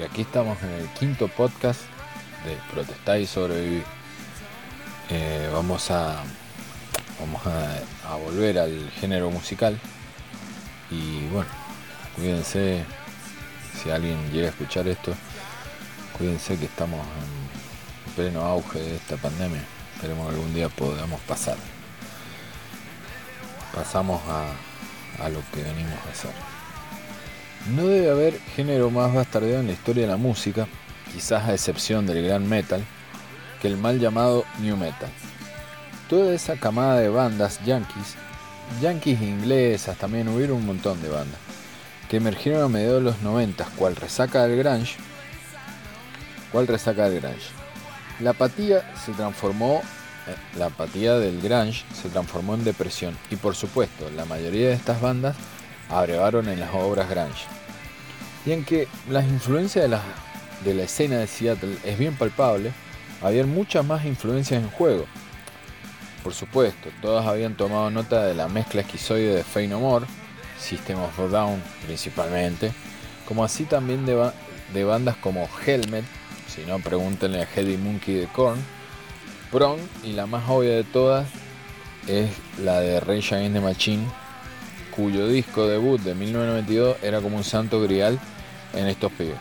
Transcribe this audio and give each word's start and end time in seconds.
y 0.00 0.02
aquí 0.02 0.22
estamos 0.22 0.62
en 0.62 0.70
el 0.70 0.88
quinto 0.90 1.28
podcast 1.28 1.82
de 2.46 2.56
Protestar 2.72 3.20
y 3.20 3.26
Sobrevivir. 3.26 3.84
Eh, 5.10 5.50
vamos 5.52 5.90
a 5.90 6.22
vamos 7.20 7.42
a, 7.46 8.16
volver 8.16 8.58
al 8.58 8.90
género 8.92 9.30
musical 9.30 9.78
y 10.90 11.26
bueno, 11.28 11.50
cuídense 12.16 12.84
si 13.82 13.90
alguien 13.90 14.16
llega 14.32 14.46
a 14.46 14.50
escuchar 14.50 14.88
esto, 14.88 15.14
cuídense 16.16 16.58
que 16.58 16.64
estamos 16.64 17.00
en 17.00 18.14
pleno 18.14 18.40
auge 18.40 18.78
de 18.80 18.96
esta 18.96 19.16
pandemia. 19.16 19.62
Esperemos 19.96 20.28
que 20.28 20.34
algún 20.34 20.54
día 20.54 20.68
podamos 20.70 21.20
pasar. 21.22 21.56
Pasamos 23.74 24.20
a, 24.28 25.24
a 25.24 25.28
lo 25.28 25.42
que 25.52 25.62
venimos 25.62 25.98
a 26.06 26.10
hacer. 26.10 26.59
No 27.68 27.86
debe 27.86 28.10
haber 28.10 28.40
género 28.56 28.90
más 28.90 29.12
bastardeado 29.12 29.60
en 29.60 29.66
la 29.66 29.74
historia 29.74 30.04
de 30.04 30.10
la 30.10 30.16
música, 30.16 30.66
quizás 31.12 31.46
a 31.46 31.52
excepción 31.52 32.06
del 32.06 32.24
gran 32.24 32.48
metal, 32.48 32.82
que 33.60 33.68
el 33.68 33.76
mal 33.76 34.00
llamado 34.00 34.44
new 34.60 34.76
metal. 34.76 35.10
Toda 36.08 36.32
esa 36.32 36.56
camada 36.56 36.98
de 36.98 37.10
bandas 37.10 37.60
yankees, 37.64 38.16
yankees 38.80 39.20
inglesas 39.20 39.98
también 39.98 40.28
hubieron 40.28 40.56
un 40.56 40.66
montón 40.66 41.02
de 41.02 41.10
bandas, 41.10 41.38
que 42.08 42.16
emergieron 42.16 42.62
a 42.62 42.68
mediados 42.68 43.04
de 43.04 43.10
los 43.10 43.22
90, 43.22 43.64
cual 43.76 43.94
resaca 43.94 44.46
del 44.46 44.58
grunge, 44.58 44.96
cual 46.50 46.66
resaca 46.66 47.10
del 47.10 47.20
grunge. 47.20 47.50
La 48.20 48.30
apatía 48.30 48.90
se 49.04 49.12
transformó, 49.12 49.82
eh, 50.26 50.58
la 50.58 50.66
apatía 50.66 51.18
del 51.18 51.40
grunge 51.42 51.84
se 51.94 52.08
transformó 52.08 52.54
en 52.54 52.64
depresión 52.64 53.16
y 53.30 53.36
por 53.36 53.54
supuesto 53.54 54.10
la 54.16 54.24
mayoría 54.24 54.68
de 54.68 54.74
estas 54.74 55.00
bandas 55.00 55.36
abrevaron 55.90 56.48
en 56.48 56.60
las 56.60 56.72
obras 56.74 57.08
grunge. 57.10 57.46
Y 58.46 58.52
en 58.52 58.64
que 58.64 58.88
las 59.08 59.24
influencias 59.24 59.84
de 59.84 59.88
la, 59.88 60.02
de 60.64 60.74
la 60.74 60.84
escena 60.84 61.18
de 61.18 61.26
Seattle 61.26 61.76
es 61.84 61.98
bien 61.98 62.16
palpable, 62.16 62.72
había 63.22 63.44
muchas 63.44 63.84
más 63.84 64.04
influencias 64.04 64.62
en 64.62 64.70
juego. 64.70 65.06
Por 66.22 66.34
supuesto, 66.34 66.90
todas 67.00 67.26
habían 67.26 67.54
tomado 67.54 67.90
nota 67.90 68.24
de 68.24 68.34
la 68.34 68.48
mezcla 68.48 68.82
esquizoide 68.82 69.34
de 69.34 69.44
Fey 69.44 69.68
No 69.68 69.80
More, 69.80 70.06
System 70.58 71.00
of 71.00 71.18
a 71.18 71.26
Down 71.26 71.62
principalmente, 71.86 72.72
como 73.26 73.44
así 73.44 73.64
también 73.64 74.04
de, 74.04 74.30
de 74.74 74.84
bandas 74.84 75.16
como 75.16 75.48
Helmet, 75.66 76.04
si 76.46 76.62
no 76.62 76.78
pregúntenle 76.78 77.42
a 77.42 77.46
Heady 77.46 77.76
Monkey 77.76 78.14
de 78.16 78.26
Korn, 78.26 78.58
Prong 79.50 79.80
y 80.04 80.12
la 80.12 80.26
más 80.26 80.48
obvia 80.48 80.72
de 80.72 80.84
todas 80.84 81.26
es 82.06 82.30
la 82.58 82.80
de 82.80 83.00
Rage 83.00 83.34
Against 83.34 83.54
the 83.54 83.60
Machine 83.60 84.06
cuyo 85.00 85.28
disco 85.28 85.66
debut 85.66 85.98
de 86.02 86.14
1992 86.14 86.96
era 87.02 87.20
como 87.20 87.38
un 87.38 87.44
santo 87.44 87.80
grial 87.80 88.18
en 88.74 88.86
estos 88.86 89.10
pibes. 89.12 89.38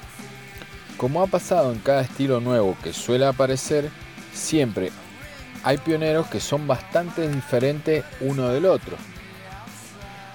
Como 0.95 1.21
ha 1.21 1.27
pasado 1.27 1.73
en 1.73 1.79
cada 1.79 2.01
estilo 2.01 2.39
nuevo 2.39 2.77
que 2.81 2.93
suele 2.93 3.25
aparecer, 3.25 3.89
siempre 4.33 4.91
hay 5.63 5.77
pioneros 5.77 6.27
que 6.27 6.39
son 6.39 6.65
bastante 6.65 7.27
diferentes 7.27 8.05
uno 8.21 8.47
del 8.49 8.65
otro. 8.65 8.95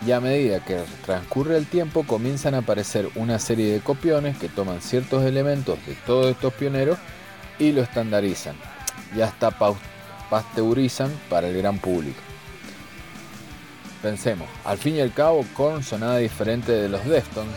Y 0.06 0.12
a 0.12 0.20
medida 0.20 0.62
que 0.62 0.82
transcurre 1.06 1.56
el 1.56 1.66
tiempo 1.66 2.04
comienzan 2.06 2.54
a 2.54 2.58
aparecer 2.58 3.08
una 3.14 3.38
serie 3.38 3.72
de 3.72 3.80
copiones 3.80 4.36
que 4.36 4.50
toman 4.50 4.82
ciertos 4.82 5.24
elementos 5.24 5.78
de 5.86 5.94
todos 6.06 6.30
estos 6.30 6.52
pioneros 6.52 6.98
y 7.58 7.72
lo 7.72 7.82
estandarizan 7.82 8.56
y 9.16 9.22
hasta 9.22 9.50
pasteurizan 10.28 11.10
para 11.30 11.48
el 11.48 11.56
gran 11.56 11.78
público. 11.78 12.33
Pensemos, 14.04 14.46
al 14.66 14.76
fin 14.76 14.96
y 14.96 15.00
al 15.00 15.14
cabo, 15.14 15.46
Korn 15.54 15.82
sonaba 15.82 16.18
diferente 16.18 16.72
de 16.72 16.90
los 16.90 17.02
Deftones, 17.06 17.56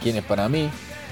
quienes 0.00 0.22
para 0.22 0.48
mí 0.48 0.70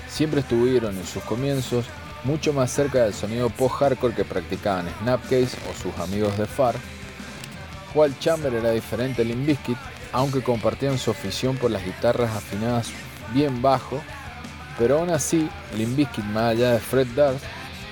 siempre 0.08 0.42
estuvieron 0.42 0.96
en 0.96 1.04
sus 1.04 1.24
comienzos 1.24 1.86
mucho 2.22 2.52
más 2.52 2.70
cerca 2.70 3.02
del 3.02 3.14
sonido 3.14 3.50
post-hardcore 3.50 4.14
que 4.14 4.24
practicaban 4.24 4.86
Snapcase 5.00 5.56
o 5.68 5.74
sus 5.74 5.98
amigos 5.98 6.38
de 6.38 6.46
Far. 6.46 6.76
Walt 7.96 8.16
Chamber 8.20 8.54
era 8.54 8.70
diferente 8.70 9.24
de 9.24 9.30
Limbiskit, 9.30 9.76
aunque 10.12 10.40
compartían 10.40 10.98
su 10.98 11.10
afición 11.10 11.56
por 11.56 11.72
las 11.72 11.84
guitarras 11.84 12.30
afinadas 12.30 12.90
bien 13.34 13.60
bajo, 13.60 14.00
pero 14.78 15.00
aún 15.00 15.10
así, 15.10 15.48
Limbiskit, 15.76 16.24
más 16.26 16.52
allá 16.52 16.74
de 16.74 16.78
Fred 16.78 17.08
Durst, 17.16 17.44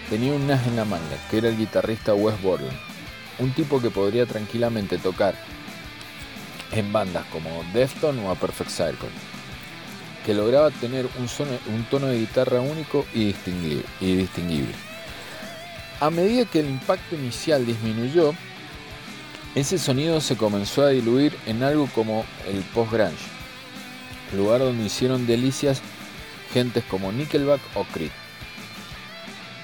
tenía 0.09 0.33
un 0.33 0.49
as 0.49 0.65
en 0.65 0.77
la 0.77 0.85
manga, 0.85 1.17
que 1.29 1.39
era 1.39 1.49
el 1.49 1.59
guitarrista 1.59 2.15
Wes 2.15 2.41
Borland, 2.41 2.79
un 3.41 3.53
tipo 3.53 3.81
que 3.81 3.91
podría 3.91 4.27
tranquilamente 4.27 4.97
tocar 4.97 5.35
en 6.73 6.93
bandas 6.93 7.25
como 7.27 7.65
Defton 7.73 8.19
o 8.21 8.31
A 8.31 8.35
Perfect 8.35 8.71
Circle, 8.71 9.09
que 10.25 10.35
lograba 10.35 10.71
tener 10.71 11.07
un, 11.19 11.29
un 11.75 11.85
tono 11.85 12.07
de 12.07 12.19
guitarra 12.19 12.61
único 12.61 13.07
y 13.15 13.27
distinguible, 13.27 13.85
y 14.01 14.15
distinguible. 14.17 14.75
A 16.01 16.11
medida 16.11 16.45
que 16.45 16.61
el 16.61 16.71
impacto 16.71 17.15
inicial 17.15 17.67
disminuyó, 17.67 18.33
ese 19.55 19.79
sonido 19.79 20.21
se 20.21 20.37
comenzó 20.37 20.83
a 20.83 20.91
diluir 20.91 21.37
en 21.47 21.63
algo 21.63 21.89
como 21.95 22.25
el 22.47 22.63
post-grunge, 22.75 23.17
lugar 24.37 24.61
donde 24.61 24.85
hicieron 24.85 25.27
delicias 25.27 25.83
gentes 26.53 26.85
como 26.85 27.13
Nickelback 27.13 27.61
o 27.75 27.85
Creed. 27.85 28.13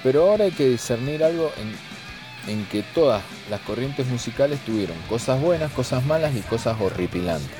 Pero 0.03 0.29
ahora 0.29 0.45
hay 0.45 0.51
que 0.51 0.69
discernir 0.69 1.23
algo 1.23 1.51
en 1.57 1.73
en 2.47 2.65
que 2.65 2.81
todas 2.81 3.21
las 3.49 3.59
corrientes 3.61 4.07
musicales 4.07 4.59
tuvieron 4.65 4.97
cosas 5.09 5.39
buenas, 5.39 5.71
cosas 5.71 6.05
malas 6.05 6.35
y 6.35 6.41
cosas 6.41 6.79
horripilantes. 6.79 7.51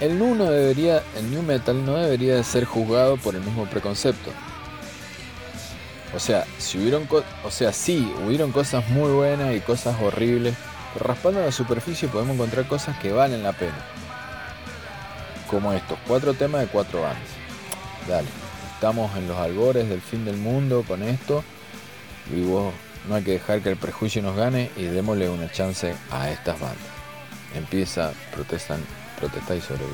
El 0.00 0.18
nu, 0.18 0.34
debería, 0.34 1.02
el 1.16 1.30
new 1.30 1.42
metal 1.42 1.84
no 1.84 1.94
debería 1.94 2.34
de 2.34 2.44
ser 2.44 2.64
juzgado 2.64 3.16
por 3.18 3.34
el 3.34 3.42
mismo 3.42 3.66
preconcepto. 3.66 4.30
O 6.14 6.18
sea, 6.18 6.44
si 6.58 6.78
hubieron, 6.78 7.06
o 7.44 7.50
sea, 7.50 7.72
sí, 7.72 8.12
hubieron 8.26 8.50
cosas 8.50 8.88
muy 8.88 9.12
buenas 9.12 9.54
y 9.54 9.60
cosas 9.60 9.96
horribles, 10.02 10.54
pero 10.92 11.06
raspando 11.06 11.40
la 11.40 11.52
superficie 11.52 12.08
podemos 12.08 12.34
encontrar 12.34 12.66
cosas 12.66 12.98
que 12.98 13.12
valen 13.12 13.42
la 13.42 13.52
pena. 13.52 13.78
Como 15.48 15.72
estos, 15.72 15.98
cuatro 16.08 16.34
temas 16.34 16.62
de 16.62 16.66
cuatro 16.68 17.02
bandas. 17.02 17.28
Dale, 18.08 18.28
estamos 18.74 19.14
en 19.16 19.28
los 19.28 19.36
albores 19.36 19.88
del 19.88 20.00
fin 20.00 20.24
del 20.24 20.36
mundo 20.36 20.82
con 20.88 21.02
esto 21.02 21.44
y 22.34 22.42
vos 22.42 22.72
no 23.08 23.14
hay 23.14 23.22
que 23.22 23.32
dejar 23.32 23.60
que 23.62 23.70
el 23.70 23.76
prejuicio 23.76 24.22
nos 24.22 24.36
gane 24.36 24.70
y 24.76 24.84
démosle 24.84 25.28
una 25.28 25.50
chance 25.50 25.94
a 26.10 26.30
estas 26.30 26.60
bandas. 26.60 26.78
Empieza, 27.54 28.12
protestan, 28.32 28.80
protesta 29.18 29.54
y 29.54 29.60
sobrevive. 29.60 29.90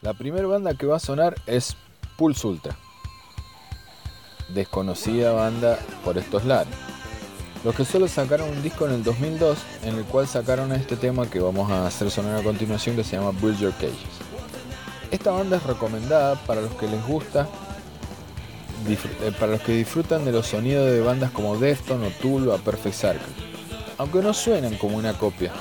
La 0.00 0.14
primera 0.14 0.46
banda 0.46 0.74
que 0.74 0.86
va 0.86 0.96
a 0.96 1.00
sonar 1.00 1.34
es 1.46 1.76
Pulse 2.16 2.46
Ultra, 2.46 2.76
desconocida 4.48 5.32
banda 5.32 5.78
por 6.04 6.16
estos 6.16 6.44
lares 6.44 6.97
los 7.68 7.76
que 7.76 7.84
solo 7.84 8.08
sacaron 8.08 8.48
un 8.48 8.62
disco 8.62 8.86
en 8.86 8.94
el 8.94 9.04
2002 9.04 9.58
en 9.82 9.96
el 9.96 10.04
cual 10.04 10.26
sacaron 10.26 10.72
este 10.72 10.96
tema 10.96 11.28
que 11.28 11.38
vamos 11.38 11.70
a 11.70 11.86
hacer 11.86 12.10
sonar 12.10 12.40
a 12.40 12.42
continuación 12.42 12.96
que 12.96 13.04
se 13.04 13.16
llama 13.16 13.32
Build 13.42 13.58
Your 13.58 13.74
Cages. 13.74 13.92
Esta 15.10 15.32
banda 15.32 15.58
es 15.58 15.64
recomendada 15.64 16.36
para 16.46 16.62
los 16.62 16.72
que 16.76 16.88
les 16.88 17.06
gusta, 17.06 17.46
eh, 18.88 19.32
para 19.38 19.52
los 19.52 19.60
que 19.60 19.72
disfrutan 19.72 20.24
de 20.24 20.32
los 20.32 20.46
sonidos 20.46 20.90
de 20.90 21.02
bandas 21.02 21.30
como 21.30 21.58
Defton 21.58 22.02
o 22.04 22.08
Tool 22.22 22.48
o 22.48 22.54
A 22.54 22.56
Perfect 22.56 22.94
Circle, 22.94 23.34
aunque 23.98 24.22
no 24.22 24.32
suenan 24.32 24.74
como 24.76 24.96
una 24.96 25.12
copia. 25.12 25.52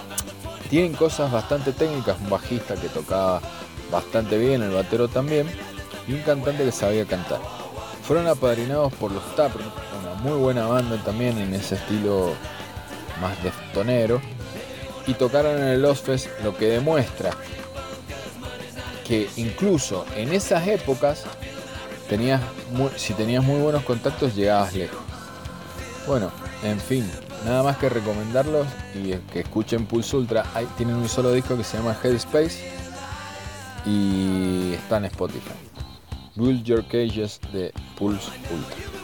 Tienen 0.70 0.94
cosas 0.94 1.30
bastante 1.30 1.74
técnicas, 1.74 2.18
un 2.22 2.30
bajista 2.30 2.76
que 2.76 2.88
tocaba 2.88 3.42
bastante 3.92 4.38
bien, 4.38 4.62
el 4.62 4.72
batero 4.72 5.10
también, 5.10 5.46
y 6.08 6.14
un 6.14 6.22
cantante 6.22 6.64
que 6.64 6.72
sabía 6.72 7.04
cantar. 7.04 7.42
Fueron 8.04 8.28
apadrinados 8.28 8.94
por 8.94 9.12
los 9.12 9.36
Taproot, 9.36 9.74
muy 10.22 10.38
buena 10.38 10.68
banda 10.68 10.98
también 10.98 11.38
en 11.38 11.54
ese 11.54 11.76
estilo 11.76 12.34
más 13.22 13.42
deftonero. 13.44 14.22
Y 15.06 15.14
tocaron 15.14 15.58
en 15.58 15.68
el 15.70 15.82
Lost 15.82 16.06
Fest, 16.06 16.28
lo 16.44 16.56
que 16.56 16.68
demuestra 16.68 17.32
que 19.08 19.30
incluso 19.38 20.06
en 20.16 20.34
esas 20.34 20.68
épocas, 20.68 21.24
tenías 22.10 22.42
si 22.98 23.14
tenías 23.14 23.44
muy 23.44 23.60
buenos 23.62 23.84
contactos, 23.84 24.36
llegabas 24.36 24.76
lejos. 24.76 25.00
Bueno, 26.06 26.30
en 26.64 26.80
fin, 26.80 27.10
nada 27.46 27.64
más 27.64 27.78
que 27.78 27.88
recomendarlos 27.88 28.68
y 28.94 29.14
que 29.32 29.42
escuchen 29.42 29.86
Pulse 29.86 30.18
Ultra. 30.18 30.44
tienen 30.76 30.96
un 30.96 31.08
solo 31.08 31.32
disco 31.32 31.56
que 31.56 31.64
se 31.64 31.78
llama 31.78 31.96
Headspace 32.04 32.70
y 33.86 34.74
está 34.74 34.98
en 34.98 35.06
Spotify. 35.06 35.54
Build 36.36 36.64
Your 36.64 36.86
Cages 36.86 37.40
de 37.54 37.74
Pulse 37.98 38.30
Ultra. 38.52 38.97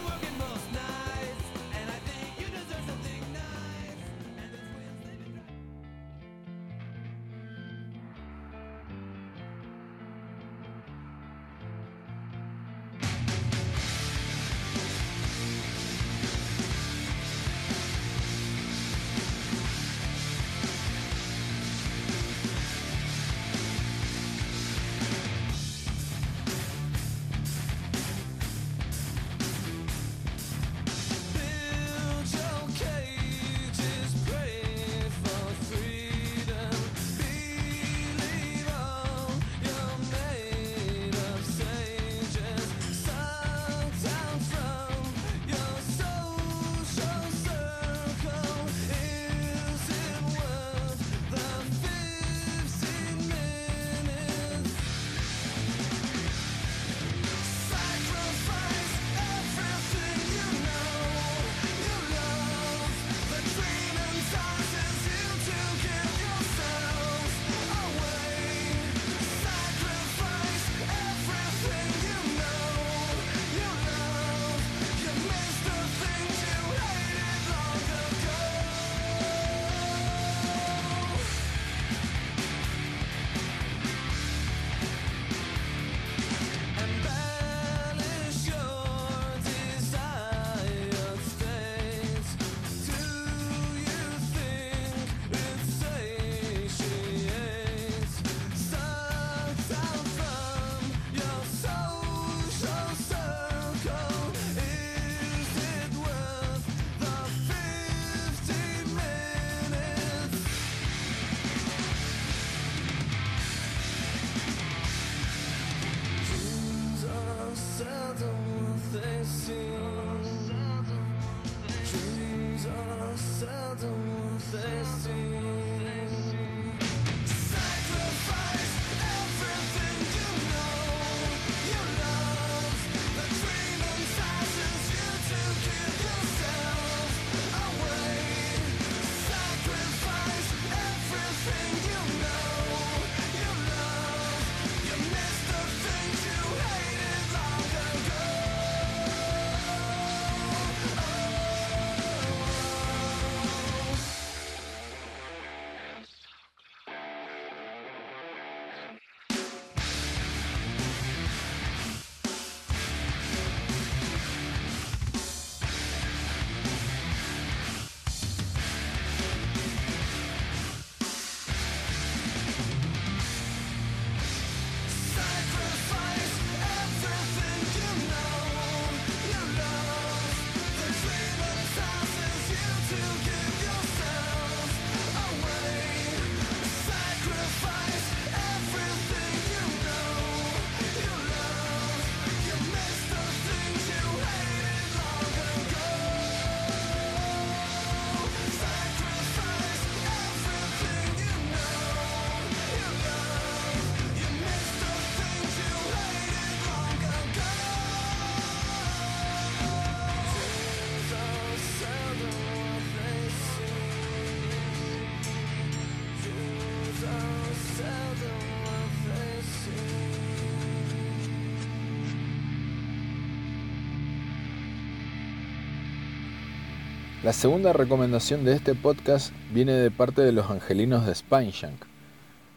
La 227.24 227.32
segunda 227.32 227.72
recomendación 227.72 228.44
de 228.44 228.52
este 228.52 228.76
podcast 228.76 229.32
viene 229.54 229.72
de 229.72 229.90
parte 229.90 230.22
de 230.24 230.34
los 230.34 230.52
angelinos 230.52 231.06
de 231.06 231.16
Spineshank, 231.16 231.82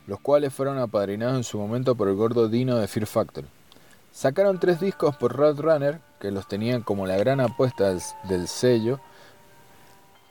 los 0.09 0.19
cuales 0.19 0.53
fueron 0.53 0.79
apadrinados 0.79 1.37
en 1.37 1.45
su 1.45 1.57
momento 1.57 1.95
por 1.95 2.09
el 2.09 2.17
gordo 2.17 2.49
Dino 2.49 2.77
de 2.77 2.89
Fear 2.89 3.07
Factory. 3.07 3.47
Sacaron 4.11 4.59
tres 4.59 4.81
discos 4.81 5.15
por 5.15 5.37
Roadrunner, 5.37 6.01
que 6.19 6.33
los 6.33 6.49
tenían 6.49 6.83
como 6.83 7.07
la 7.07 7.17
gran 7.17 7.39
apuesta 7.39 7.95
del, 8.25 8.49
sello. 8.49 8.99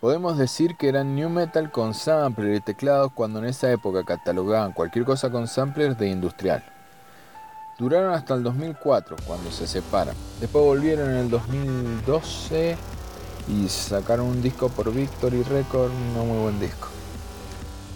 Podemos 0.02 0.38
decir 0.38 0.76
que 0.76 0.90
eran 0.90 1.16
new 1.16 1.30
metal 1.30 1.72
con 1.72 1.94
sampler 1.94 2.56
y 2.56 2.60
teclados 2.60 3.14
cuando 3.14 3.40
en 3.40 3.46
esa 3.46 3.72
época 3.72 4.04
catalogaban 4.04 4.74
cualquier 4.74 5.06
cosa 5.06 5.30
con 5.30 5.48
samplers 5.48 5.98
de 5.98 6.10
industrial. 6.10 6.62
Duraron 7.80 8.14
hasta 8.14 8.34
el 8.34 8.44
2004, 8.44 9.16
cuando 9.26 9.50
se 9.50 9.66
separan. 9.66 10.16
Después 10.42 10.66
volvieron 10.66 11.10
en 11.12 11.18
el 11.20 11.30
2012 11.30 12.76
y 13.48 13.68
sacaron 13.70 14.28
un 14.28 14.42
disco 14.42 14.70
por 14.70 14.94
Victory 14.94 15.44
Record, 15.44 15.92
no 16.16 16.26
muy 16.26 16.40
buen 16.40 16.60
disco. 16.60 16.88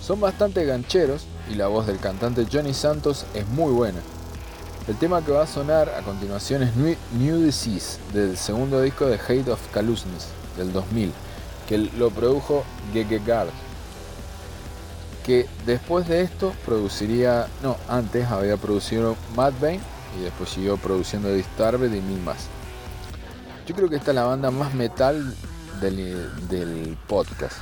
Son 0.02 0.20
bastante 0.20 0.66
gancheros 0.66 1.26
y 1.52 1.56
la 1.56 1.68
voz 1.68 1.88
del 1.88 2.00
cantante 2.00 2.48
Johnny 2.52 2.74
Santos 2.74 3.26
es 3.34 3.48
muy 3.48 3.72
buena. 3.72 4.00
El 4.88 4.96
tema 4.96 5.24
que 5.24 5.32
va 5.32 5.44
a 5.44 5.48
sonar 5.48 5.90
a 5.90 6.02
continuación 6.02 6.64
es 6.64 6.76
New 6.76 7.44
Disease 7.44 8.00
del 8.14 8.38
segundo 8.38 8.82
disco 8.82 9.06
de 9.06 9.20
Hate 9.20 9.50
of 9.50 9.60
Calusness 9.72 10.30
del 10.58 10.74
2000, 10.74 11.12
que 11.68 11.78
lo 11.78 12.10
produjo 12.10 12.64
Gege. 12.92 13.22
Que 15.24 15.48
después 15.68 16.08
de 16.08 16.22
esto 16.22 16.54
produciría, 16.66 17.48
no, 17.62 17.78
antes 17.88 18.26
había 18.32 18.58
producido 18.58 19.16
Mad 19.36 19.54
Bane 19.62 19.80
y 20.20 20.24
después 20.24 20.50
siguió 20.50 20.78
produciendo 20.78 21.32
Disturbed 21.32 21.94
y 21.94 22.02
mil 22.02 22.20
más. 22.22 22.48
Yo 23.70 23.76
creo 23.76 23.88
que 23.88 23.98
esta 23.98 24.10
es 24.10 24.16
la 24.16 24.24
banda 24.24 24.50
más 24.50 24.74
metal 24.74 25.32
del, 25.80 26.98
podcast. 27.08 27.58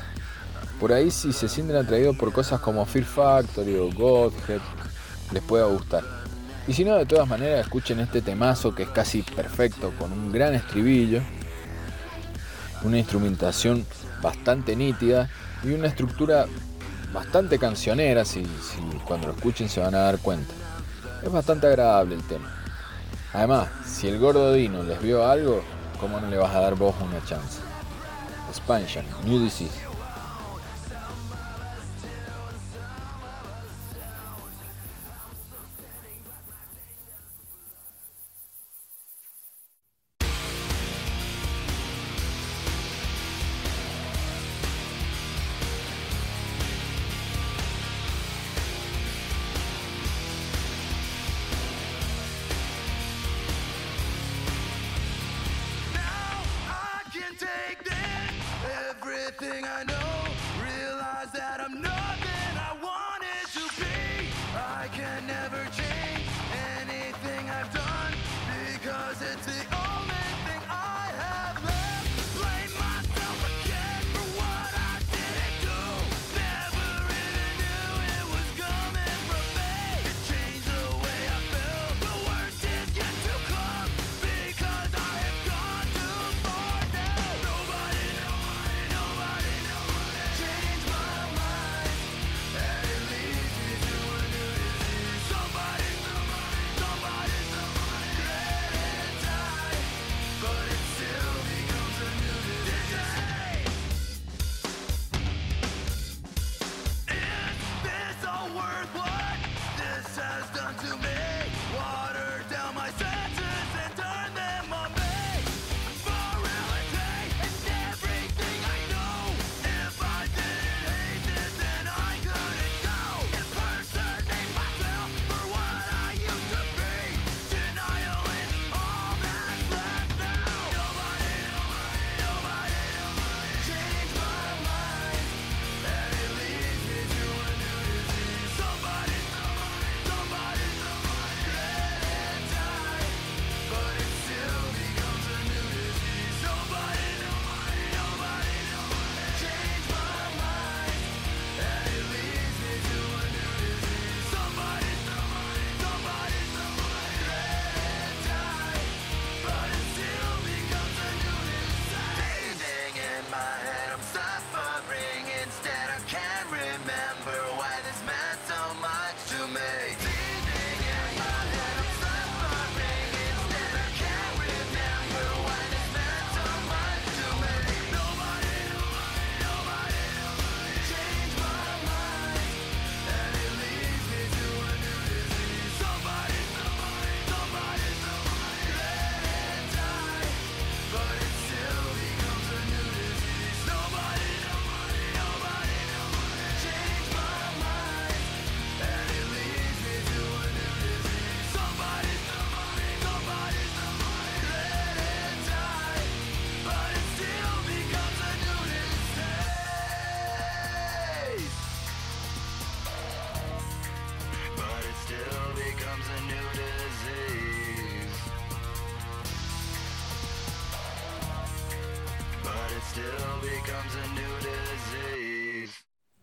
Por 0.80 0.94
ahí 0.94 1.12
si 1.12 1.34
se 1.34 1.50
sienten 1.50 1.76
atraídos 1.76 2.16
por 2.16 2.32
cosas 2.32 2.62
como 2.62 2.86
Fear 2.86 3.04
Factory 3.04 3.76
o 3.76 3.92
Godhead, 3.92 4.62
les 5.34 5.44
pueda 5.44 5.66
gustar. 5.66 6.06
Y 6.66 6.72
si 6.72 6.86
no, 6.86 6.96
de 6.96 7.06
todas 7.06 7.28
maneras, 7.28 7.66
escuchen 7.66 8.00
este 8.00 8.22
temazo 8.22 8.74
que 8.74 8.84
es 8.84 8.90
casi 8.90 9.22
perfecto, 9.22 9.92
con 10.00 10.14
un 10.14 10.32
gran 10.32 10.54
estribillo, 10.54 11.20
una 12.84 13.00
instrumentación 13.00 13.86
bastante 14.22 14.78
nítida 14.78 15.30
y 15.62 15.74
una 15.74 15.90
estructura 15.90 16.46
bastante 17.12 17.60
cancionera, 17.60 18.24
si, 18.24 18.46
si 18.46 18.80
cuando 19.04 19.28
lo 19.28 19.34
escuchen 19.34 19.68
se 19.68 19.82
van 19.82 19.94
a 19.94 20.04
dar 20.04 20.20
cuenta. 20.20 20.54
Es 21.22 21.30
bastante 21.30 21.68
agradable 21.68 22.16
el 22.16 22.24
tema. 22.24 22.50
Además, 23.34 23.68
si 23.86 24.08
el 24.08 24.20
gordo 24.20 24.54
Dino 24.54 24.84
les 24.84 25.02
vio 25.02 25.28
algo, 25.28 25.62
¿cómo 26.00 26.20
no 26.20 26.28
le 26.28 26.38
vas 26.38 26.54
a 26.56 26.60
dar 26.60 26.76
vos 26.76 26.96
una 27.02 27.24
chance? 27.26 27.60
Expansion, 28.50 29.06
New 29.26 29.40
Disease. 29.40 29.87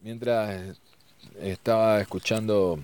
Mientras 0.00 0.78
estaba 1.40 2.00
escuchando 2.00 2.78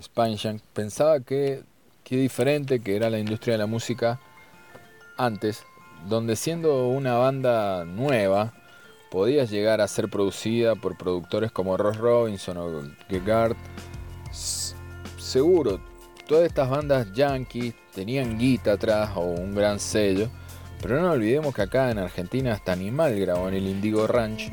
Spineshank, 0.00 0.62
pensaba 0.72 1.20
que 1.20 1.62
qué 2.04 2.16
diferente 2.16 2.80
que 2.80 2.96
era 2.96 3.10
la 3.10 3.18
industria 3.18 3.52
de 3.52 3.58
la 3.58 3.66
música 3.66 4.18
antes, 5.18 5.62
donde 6.08 6.36
siendo 6.36 6.88
una 6.88 7.14
banda 7.14 7.84
nueva, 7.84 8.54
podía 9.10 9.44
llegar 9.44 9.80
a 9.80 9.88
ser 9.88 10.08
producida 10.08 10.74
por 10.74 10.96
productores 10.96 11.52
como 11.52 11.76
Ross 11.76 11.98
Robinson 11.98 12.56
o 12.56 12.82
Gegard. 13.08 13.56
Seguro, 15.18 15.80
todas 16.26 16.46
estas 16.46 16.70
bandas 16.70 17.12
yankees 17.12 17.74
tenían 17.94 18.38
guita 18.38 18.72
atrás 18.72 19.10
o 19.16 19.20
un 19.20 19.54
gran 19.54 19.78
sello, 19.78 20.30
pero 20.80 21.00
no 21.00 21.10
olvidemos 21.10 21.54
que 21.54 21.62
acá 21.62 21.90
en 21.90 21.98
Argentina 21.98 22.52
hasta 22.52 22.72
Animal 22.72 23.18
grabó 23.18 23.48
en 23.48 23.54
el 23.54 23.66
Indigo 23.66 24.06
Ranch, 24.06 24.52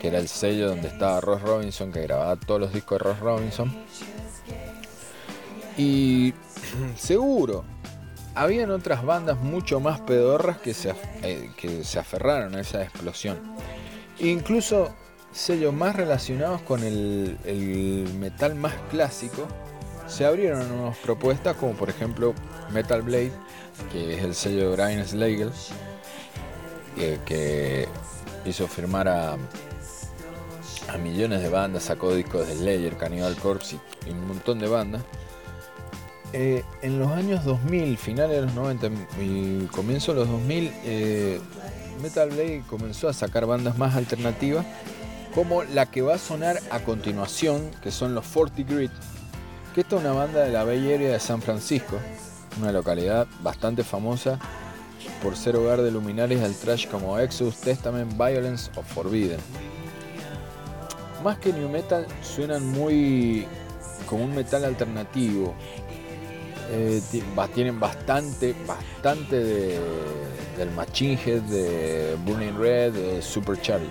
que 0.00 0.08
era 0.08 0.18
el 0.18 0.28
sello 0.28 0.68
donde 0.68 0.88
estaba 0.88 1.20
Ross 1.20 1.42
Robinson, 1.42 1.92
que 1.92 2.02
grababa 2.02 2.36
todos 2.36 2.60
los 2.60 2.72
discos 2.72 2.98
de 2.98 3.04
Ross 3.04 3.20
Robinson. 3.20 3.84
Y 5.76 6.34
seguro, 6.96 7.64
habían 8.34 8.70
otras 8.70 9.04
bandas 9.04 9.38
mucho 9.38 9.80
más 9.80 10.00
pedorras 10.00 10.58
que 10.58 10.74
se, 10.74 10.94
eh, 11.22 11.50
que 11.56 11.84
se 11.84 11.98
aferraron 11.98 12.54
a 12.54 12.60
esa 12.60 12.82
explosión. 12.82 13.38
Incluso 14.18 14.94
sellos 15.32 15.72
más 15.72 15.96
relacionados 15.96 16.60
con 16.62 16.82
el, 16.82 18.08
metal 18.18 18.54
más 18.54 18.74
clásico 18.90 19.46
se 20.06 20.24
abrieron 20.24 20.70
unas 20.72 20.96
propuestas 20.98 21.56
como 21.56 21.72
por 21.74 21.88
ejemplo 21.88 22.34
Metal 22.72 23.02
Blade, 23.02 23.32
que 23.92 24.16
es 24.16 24.24
el 24.24 24.34
sello 24.34 24.70
de 24.70 24.76
Brian 24.76 25.06
Slagle, 25.06 25.50
que 27.24 27.88
hizo 28.44 28.66
firmar 28.66 29.08
a, 29.08 29.36
millones 31.02 31.40
de 31.40 31.48
bandas, 31.48 31.84
sacó 31.84 32.12
discos 32.14 32.48
de 32.48 32.54
Slayer, 32.56 32.96
Cannibal 32.96 33.36
Corpse 33.36 33.78
y 34.06 34.10
un 34.10 34.26
montón 34.26 34.58
de 34.58 34.66
bandas. 34.66 35.02
Eh, 36.32 36.64
en 36.82 36.98
los 36.98 37.10
años 37.12 37.44
2000, 37.44 37.96
finales 37.96 38.36
de 38.36 38.42
los 38.42 38.54
90 38.54 38.88
y 39.20 39.66
comienzo 39.66 40.12
de 40.12 40.20
los 40.20 40.28
2000, 40.28 40.72
eh, 40.84 41.40
Metal 42.02 42.28
Blade 42.28 42.64
comenzó 42.68 43.08
a 43.08 43.12
sacar 43.12 43.46
bandas 43.46 43.78
más 43.78 43.94
alternativas, 43.94 44.66
como 45.34 45.62
la 45.62 45.86
que 45.86 46.02
va 46.02 46.14
a 46.14 46.18
sonar 46.18 46.58
a 46.70 46.80
continuación, 46.80 47.70
que 47.82 47.92
son 47.92 48.14
los 48.14 48.26
40 48.26 48.62
Grit, 48.62 48.92
que 49.74 49.82
esta 49.82 49.96
es 49.96 50.02
una 50.02 50.12
banda 50.12 50.40
de 50.40 50.50
la 50.50 50.64
Bay 50.64 50.92
Area 50.92 51.12
de 51.12 51.20
San 51.20 51.40
Francisco, 51.40 51.98
una 52.58 52.72
localidad 52.72 53.26
bastante 53.42 53.84
famosa 53.84 54.38
por 55.22 55.36
ser 55.36 55.56
hogar 55.56 55.82
de 55.82 55.90
luminares 55.90 56.40
del 56.40 56.54
trash 56.54 56.88
como 56.88 57.18
Exodus, 57.18 57.56
Testament, 57.56 58.12
Violence 58.16 58.70
o 58.76 58.82
Forbidden. 58.82 59.40
Más 61.22 61.38
que 61.38 61.52
new 61.52 61.68
metal, 61.68 62.06
suenan 62.22 62.66
muy 62.66 63.46
como 64.06 64.24
un 64.24 64.34
metal 64.34 64.64
alternativo, 64.64 65.54
eh, 66.72 67.00
tienen 67.54 67.78
bastante, 67.78 68.54
bastante 68.66 69.36
de, 69.36 69.78
del 70.56 70.70
Machine 70.70 71.18
Head, 71.24 71.42
de 71.42 72.16
Burning 72.24 72.56
Red, 72.58 72.92
de 72.92 73.22
Super 73.22 73.60
Charlie. 73.60 73.88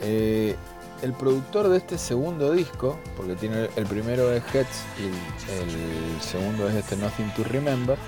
Eh, 0.00 0.56
el 1.02 1.12
productor 1.12 1.68
de 1.68 1.78
este 1.78 1.98
segundo 1.98 2.52
disco, 2.52 2.98
porque 3.16 3.34
tiene 3.34 3.68
el 3.76 3.86
primero 3.86 4.32
es 4.32 4.42
Heads 4.54 4.84
y 4.98 5.06
el, 5.52 6.20
segundo 6.20 6.68
es 6.68 6.76
este 6.76 6.96
Nothing 6.96 7.34
to 7.34 7.44
Remember, 7.44 7.98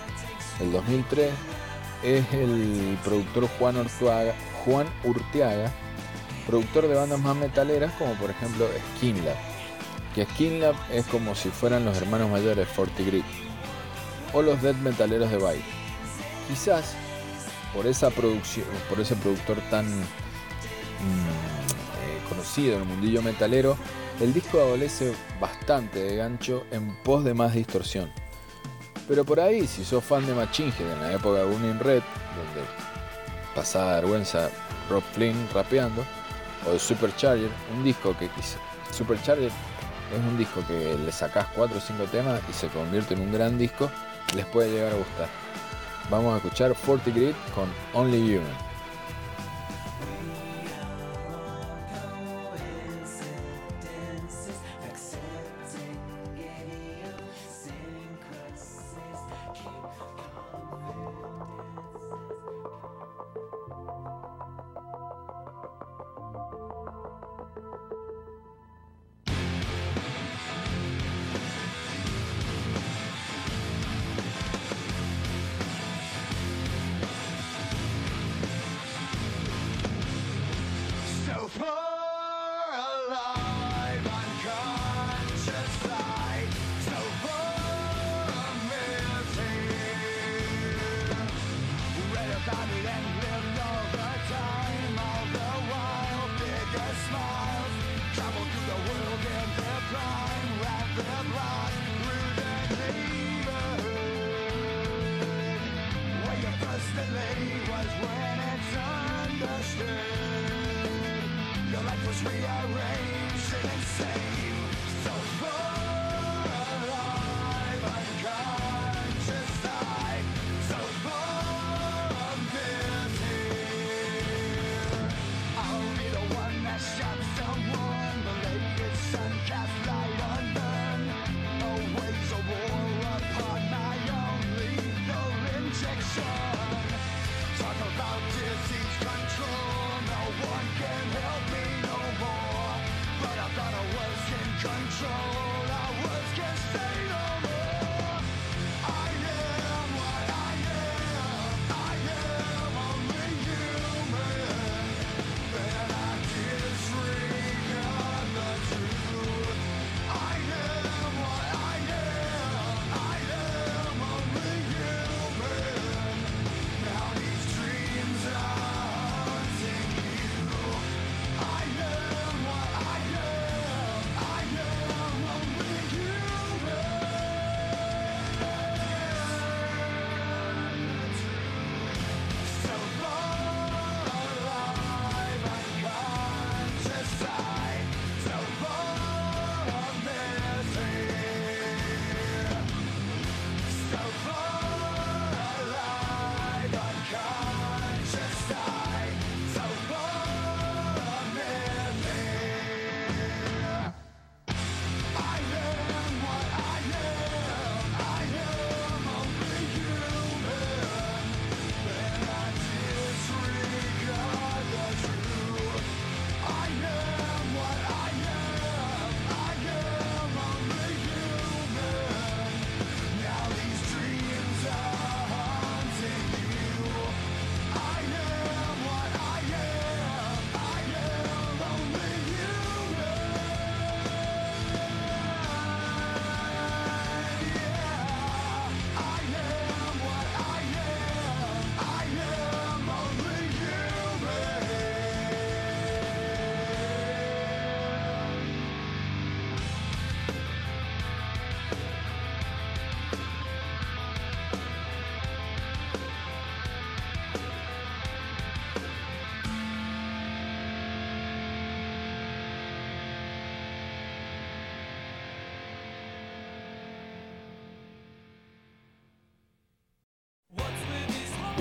el 0.60 0.72
2003, 0.72 1.30
es 2.02 2.32
el 2.32 2.98
productor 3.04 3.48
Juan 3.58 3.76
Urtiaga, 3.76 4.34
Juan 4.64 4.86
Urtiaga, 5.04 5.72
productor 6.46 6.88
de 6.88 6.94
bandas 6.94 7.20
más 7.20 7.36
metaleras 7.36 7.92
como 7.94 8.14
por 8.14 8.30
ejemplo 8.30 8.66
Skinlab 8.96 9.54
que 10.14 10.24
Skinlab 10.26 10.74
es 10.90 11.04
como 11.06 11.34
si 11.34 11.50
fueran 11.50 11.84
los 11.84 11.96
hermanos 11.96 12.30
mayores 12.30 12.68
Fortigrid 12.68 13.24
o 14.32 14.42
los 14.42 14.62
death 14.62 14.76
metaleros 14.76 15.30
de 15.30 15.38
Byte. 15.38 15.64
Quizás 16.48 16.94
por 17.74 17.86
esa 17.86 18.10
producción, 18.10 18.66
por 18.88 19.00
ese 19.00 19.16
productor 19.16 19.58
tan 19.70 19.86
mm, 19.86 21.73
conocido 22.24 22.74
en 22.74 22.82
el 22.82 22.88
mundillo 22.88 23.22
metalero, 23.22 23.76
el 24.20 24.32
disco 24.32 24.60
adolece 24.60 25.12
bastante 25.40 26.00
de 26.00 26.16
gancho 26.16 26.64
en 26.70 26.94
pos 27.02 27.24
de 27.24 27.34
más 27.34 27.54
distorsión. 27.54 28.10
Pero 29.08 29.24
por 29.24 29.40
ahí, 29.40 29.66
si 29.66 29.84
sos 29.84 30.02
fan 30.02 30.26
de 30.26 30.34
Machine 30.34 30.72
en 30.78 31.00
la 31.00 31.12
época 31.12 31.40
de 31.40 31.44
Burning 31.44 31.78
Red, 31.78 32.02
donde 32.36 32.68
pasaba 33.54 33.96
vergüenza 33.96 34.50
Rob 34.88 35.02
Flynn 35.12 35.48
rapeando, 35.52 36.04
o 36.66 36.72
de 36.72 36.78
Supercharger, 36.78 37.50
un 37.76 37.84
disco 37.84 38.16
que 38.18 38.30
Supercharger 38.90 39.48
es 39.48 40.18
un 40.18 40.38
disco 40.38 40.62
que 40.66 40.96
le 40.96 41.12
sacás 41.12 41.46
4 41.54 41.76
o 41.76 41.80
5 41.80 42.04
temas 42.04 42.40
y 42.48 42.52
se 42.52 42.68
convierte 42.68 43.14
en 43.14 43.20
un 43.20 43.32
gran 43.32 43.58
disco, 43.58 43.90
les 44.34 44.46
puede 44.46 44.70
llegar 44.70 44.92
a 44.92 44.96
gustar. 44.96 45.28
Vamos 46.10 46.34
a 46.34 46.36
escuchar 46.36 46.74
Forty 46.74 47.10
Grid 47.10 47.34
con 47.54 47.68
Only 47.92 48.36
Human. 48.36 48.73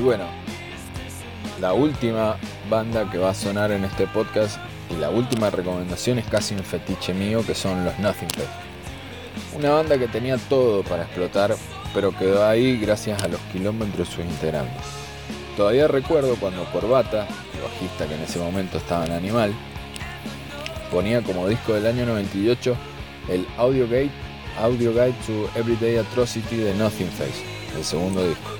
Y 0.03 0.05
bueno, 0.05 0.25
la 1.61 1.71
última 1.71 2.35
banda 2.69 3.09
que 3.09 3.17
va 3.17 3.29
a 3.29 3.33
sonar 3.33 3.71
en 3.71 3.85
este 3.85 4.05
podcast 4.05 4.57
y 4.89 4.99
la 4.99 5.09
última 5.09 5.49
recomendación 5.49 6.19
es 6.19 6.25
casi 6.25 6.55
un 6.55 6.63
fetiche 6.65 7.13
mío 7.13 7.41
que 7.47 7.55
son 7.55 7.85
los 7.85 7.97
Nothing 7.99 8.27
Face. 8.31 8.49
Una 9.57 9.69
banda 9.69 9.97
que 9.97 10.09
tenía 10.09 10.35
todo 10.49 10.83
para 10.83 11.03
explotar, 11.03 11.55
pero 11.93 12.11
quedó 12.11 12.45
ahí 12.45 12.77
gracias 12.79 13.23
a 13.23 13.29
los 13.29 13.39
kilómetros 13.53 14.09
de 14.09 14.13
sus 14.13 14.25
integrantes. 14.25 14.83
Todavía 15.55 15.87
recuerdo 15.87 16.35
cuando 16.35 16.65
Corbata, 16.65 17.25
el 17.55 17.61
bajista 17.61 18.05
que 18.05 18.15
en 18.15 18.23
ese 18.23 18.39
momento 18.39 18.79
estaba 18.79 19.05
en 19.05 19.13
Animal, 19.13 19.53
ponía 20.91 21.21
como 21.21 21.47
disco 21.47 21.75
del 21.75 21.85
año 21.85 22.05
98 22.07 22.75
el 23.29 23.47
Audio 23.57 23.85
Gate, 23.85 24.11
Audio 24.59 24.91
Guide 24.91 25.15
to 25.25 25.49
Everyday 25.57 25.95
Atrocity 25.95 26.57
de 26.57 26.73
Nothing 26.73 27.07
Face, 27.07 27.41
el 27.77 27.85
segundo 27.85 28.27
disco. 28.27 28.51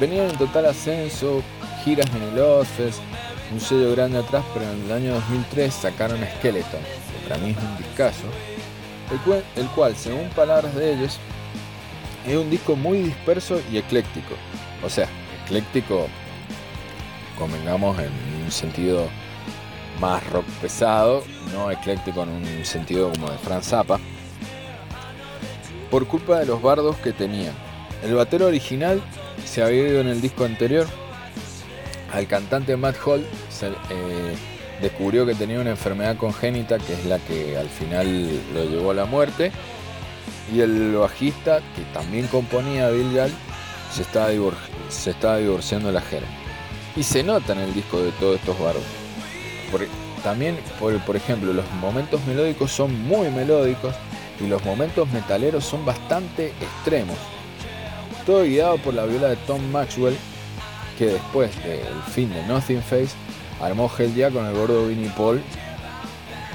Venían 0.00 0.30
en 0.30 0.36
total 0.36 0.66
ascenso, 0.66 1.42
giras 1.84 2.08
en 2.14 2.22
el 2.22 2.38
Orfest, 2.38 3.00
un 3.52 3.60
sello 3.60 3.92
grande 3.92 4.18
atrás, 4.18 4.44
pero 4.52 4.64
en 4.70 4.84
el 4.84 4.92
año 4.92 5.14
2003 5.14 5.72
sacaron 5.72 6.18
Skeleton, 6.38 6.80
que 6.80 7.28
para 7.28 7.40
mí 7.40 7.50
es 7.50 7.56
un 7.58 7.76
discazo, 7.76 8.24
el 9.56 9.66
cual, 9.68 9.94
según 9.96 10.28
palabras 10.30 10.74
de 10.74 10.94
ellos, 10.94 11.18
es 12.26 12.36
un 12.36 12.50
disco 12.50 12.76
muy 12.76 12.98
disperso 12.98 13.60
y 13.70 13.76
ecléctico. 13.76 14.34
O 14.84 14.88
sea, 14.88 15.06
ecléctico, 15.44 16.08
convengamos 17.38 17.98
en 17.98 18.10
un 18.44 18.50
sentido 18.50 19.08
más 20.00 20.26
rock 20.30 20.46
pesado, 20.60 21.22
no 21.52 21.70
ecléctico 21.70 22.22
en 22.22 22.30
un 22.30 22.64
sentido 22.64 23.10
como 23.12 23.30
de 23.30 23.38
Franz 23.38 23.66
Zappa, 23.66 24.00
por 25.90 26.06
culpa 26.06 26.38
de 26.38 26.46
los 26.46 26.62
bardos 26.62 26.96
que 26.96 27.12
tenían. 27.12 27.52
El 28.02 28.14
batero 28.14 28.46
original 28.46 29.00
se 29.44 29.62
había 29.62 29.88
ido 29.88 30.00
en 30.00 30.08
el 30.08 30.20
disco 30.20 30.44
anterior. 30.44 30.86
Al 32.12 32.26
cantante 32.26 32.76
Matt 32.76 32.96
Hall 33.06 33.24
se, 33.48 33.68
eh, 33.68 34.34
descubrió 34.82 35.24
que 35.24 35.34
tenía 35.34 35.60
una 35.60 35.70
enfermedad 35.70 36.16
congénita 36.16 36.78
que 36.78 36.92
es 36.94 37.06
la 37.06 37.18
que 37.20 37.56
al 37.56 37.68
final 37.68 38.28
lo 38.52 38.64
llevó 38.64 38.90
a 38.90 38.94
la 38.94 39.04
muerte. 39.04 39.52
Y 40.52 40.60
el 40.60 40.96
bajista, 40.96 41.60
que 41.76 41.82
también 41.94 42.26
componía 42.26 42.90
Bill 42.90 43.14
Gall, 43.14 43.30
se 43.92 44.02
estaba, 44.02 44.28
divorciando 45.38 45.88
de 45.88 45.94
la 45.94 46.00
Jera. 46.02 46.26
Y 46.96 47.04
se 47.04 47.22
nota 47.22 47.52
en 47.52 47.60
el 47.60 47.72
disco 47.72 48.00
de 48.00 48.10
todos 48.12 48.36
estos 48.36 48.58
bardos. 48.58 48.82
también, 50.22 50.58
por, 50.78 50.98
por 51.00 51.16
ejemplo, 51.16 51.52
los 51.52 51.70
momentos 51.80 52.20
melódicos 52.26 52.72
son 52.72 53.06
muy 53.06 53.30
melódicos 53.30 53.94
y 54.40 54.48
los 54.48 54.62
momentos 54.64 55.08
metaleros 55.10 55.64
son 55.64 55.84
bastante 55.86 56.48
extremos. 56.60 57.16
Todo 58.26 58.44
guiado 58.44 58.78
por 58.78 58.94
la 58.94 59.04
viola 59.04 59.28
de 59.28 59.36
Tom 59.36 59.60
Maxwell, 59.72 60.16
que 60.96 61.06
después 61.06 61.50
del 61.64 62.02
fin 62.14 62.32
de 62.32 62.42
Nothing 62.46 62.82
Face 62.82 63.10
armó 63.60 63.90
Hell 63.96 64.14
ya 64.14 64.30
con 64.30 64.46
el 64.46 64.54
gordo 64.54 64.86
Vinnie 64.86 65.10
Paul, 65.16 65.42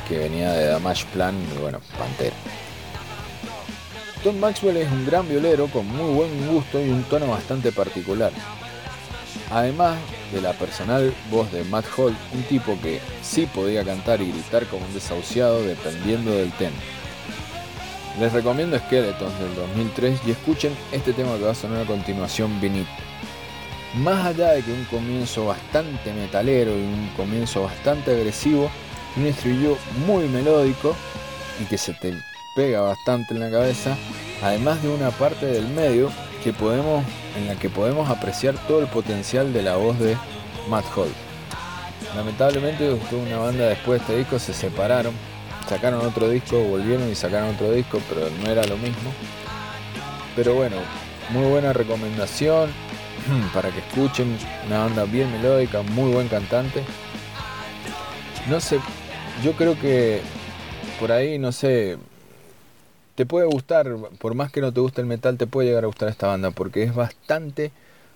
que 0.07 0.19
venía 0.19 0.53
de 0.53 0.67
Damage 0.67 1.05
Plan 1.13 1.35
y 1.35 1.59
bueno, 1.59 1.79
Pantera. 1.97 2.35
Tom 4.23 4.39
Maxwell 4.39 4.77
es 4.77 4.91
un 4.91 5.05
gran 5.05 5.27
violero 5.27 5.67
con 5.67 5.85
muy 5.87 6.13
buen 6.13 6.47
gusto 6.47 6.79
y 6.79 6.89
un 6.89 7.03
tono 7.03 7.27
bastante 7.27 7.71
particular. 7.71 8.31
Además 9.51 9.97
de 10.33 10.41
la 10.41 10.53
personal 10.53 11.13
voz 11.29 11.51
de 11.51 11.63
Matt 11.65 11.85
Hall, 11.97 12.15
un 12.33 12.43
tipo 12.43 12.77
que 12.81 12.99
sí 13.21 13.45
podía 13.45 13.83
cantar 13.83 14.21
y 14.21 14.31
gritar 14.31 14.65
como 14.67 14.85
un 14.85 14.93
desahuciado 14.93 15.61
dependiendo 15.63 16.31
del 16.31 16.51
tema. 16.53 16.75
Les 18.19 18.33
recomiendo 18.33 18.79
Skeletons 18.79 19.39
del 19.39 19.53
2003 19.55 20.21
y 20.25 20.31
escuchen 20.31 20.75
este 20.91 21.13
tema 21.13 21.37
que 21.37 21.43
va 21.43 21.51
a 21.51 21.55
sonar 21.55 21.83
a 21.83 21.85
continuación, 21.85 22.59
Beneath. 22.59 22.87
Más 23.97 24.25
allá 24.25 24.53
de 24.53 24.63
que 24.63 24.71
un 24.71 24.85
comienzo 24.85 25.45
bastante 25.45 26.11
metalero 26.13 26.71
y 26.71 26.81
un 26.81 27.11
comienzo 27.15 27.63
bastante 27.63 28.11
agresivo, 28.11 28.71
un 29.17 29.27
estribillo 29.27 29.77
muy 30.07 30.27
melódico 30.29 30.95
y 31.61 31.65
que 31.65 31.77
se 31.77 31.93
te 31.93 32.11
pega 32.55 32.81
bastante 32.81 33.35
en 33.35 33.39
la 33.39 33.51
cabeza, 33.51 33.95
además 34.41 34.81
de 34.81 34.89
una 34.89 35.11
parte 35.11 35.45
del 35.45 35.67
medio 35.67 36.09
que 36.43 36.53
podemos, 36.53 37.05
en 37.37 37.47
la 37.47 37.55
que 37.55 37.69
podemos 37.69 38.09
apreciar 38.09 38.55
todo 38.67 38.79
el 38.79 38.87
potencial 38.87 39.53
de 39.53 39.61
la 39.61 39.75
voz 39.75 39.99
de 39.99 40.17
Matt 40.67 40.85
Hall. 40.95 41.13
Lamentablemente, 42.15 42.97
una 43.11 43.37
banda 43.37 43.65
después 43.65 43.99
de 43.99 44.05
este 44.05 44.17
disco 44.17 44.39
se 44.39 44.53
separaron 44.55 45.13
sacaron 45.67 46.05
otro 46.05 46.29
disco, 46.29 46.59
volvieron 46.59 47.09
y 47.09 47.15
sacaron 47.15 47.55
otro 47.55 47.71
disco, 47.71 47.99
pero 48.09 48.29
no 48.43 48.49
era 48.49 48.65
lo 48.65 48.77
mismo. 48.77 49.11
Pero 50.35 50.55
bueno, 50.55 50.77
muy 51.29 51.45
buena 51.49 51.73
recomendación 51.73 52.69
para 53.53 53.69
que 53.71 53.79
escuchen 53.79 54.37
una 54.65 54.79
banda 54.79 55.03
bien 55.05 55.31
melódica, 55.31 55.81
muy 55.81 56.11
buen 56.11 56.27
cantante. 56.27 56.83
No 58.49 58.59
sé, 58.61 58.79
yo 59.43 59.53
creo 59.53 59.77
que 59.77 60.21
por 60.99 61.11
ahí, 61.11 61.37
no 61.37 61.51
sé, 61.51 61.97
te 63.15 63.25
puede 63.25 63.45
gustar, 63.45 63.93
por 64.19 64.35
más 64.35 64.51
que 64.51 64.61
no 64.61 64.71
te 64.71 64.79
guste 64.79 65.01
el 65.01 65.07
metal, 65.07 65.37
te 65.37 65.47
puede 65.47 65.67
llegar 65.67 65.83
a 65.83 65.87
gustar 65.87 66.09
esta 66.09 66.27
banda, 66.27 66.51
porque 66.51 66.83
es 66.83 66.95
bastante, 66.95 67.71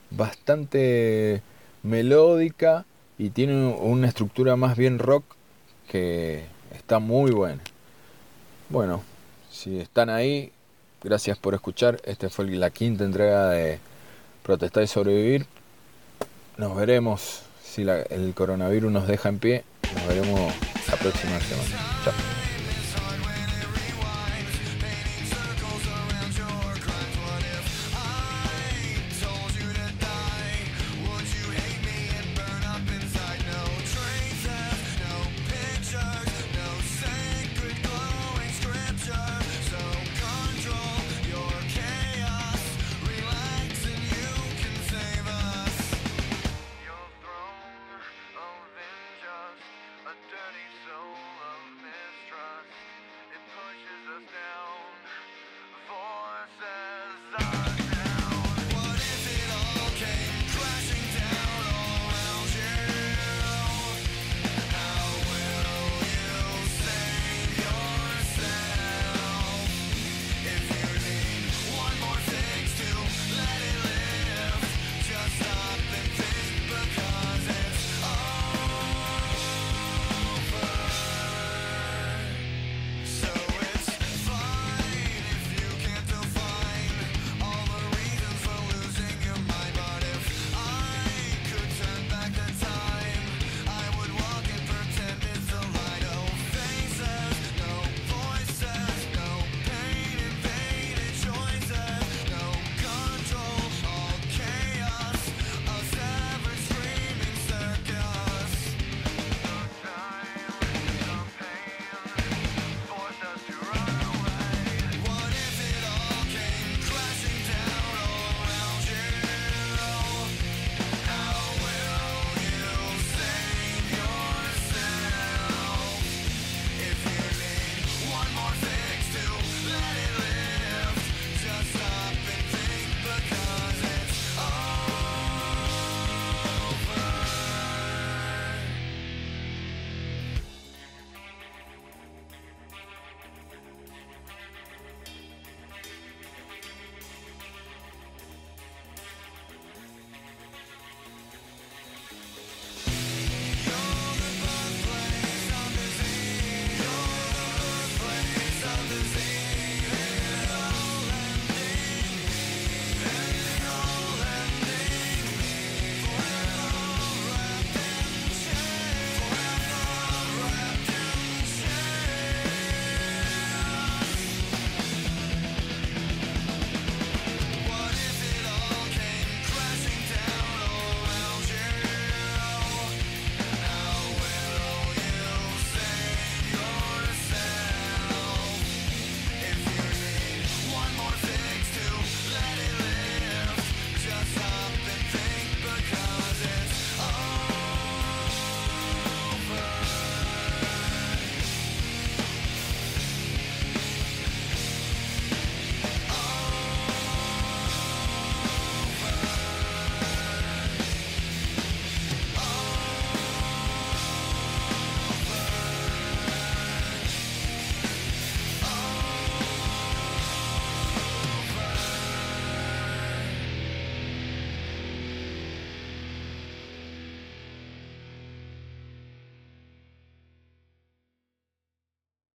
bastante 0.09 1.41
melódica 1.83 2.85
y 3.17 3.31
tiene 3.31 3.65
una 3.67 4.07
estructura 4.07 4.55
más 4.55 4.77
bien 4.77 4.99
rock 4.99 5.23
que, 5.89 6.45
Está 6.73 6.99
muy 6.99 7.31
bueno. 7.31 7.61
Bueno, 8.69 9.03
si 9.51 9.79
están 9.79 10.09
ahí, 10.09 10.51
gracias 11.03 11.37
por 11.37 11.53
escuchar. 11.53 12.01
Esta 12.05 12.29
fue 12.29 12.45
la 12.47 12.69
quinta 12.69 13.03
entrega 13.03 13.49
de 13.49 13.79
Protestar 14.43 14.83
y 14.83 14.87
Sobrevivir. 14.87 15.45
Nos 16.57 16.75
veremos 16.75 17.41
si 17.63 17.81
el 17.81 18.33
coronavirus 18.33 18.91
nos 18.91 19.07
deja 19.07 19.29
en 19.29 19.39
pie. 19.39 19.63
Nos 19.95 20.07
veremos 20.07 20.53
la 20.89 20.95
próxima 20.97 21.39
semana. 21.39 22.03
Chao. 22.03 22.40